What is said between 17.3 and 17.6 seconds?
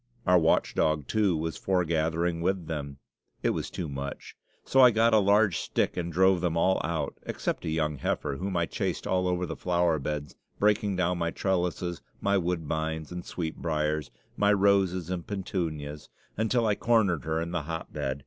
in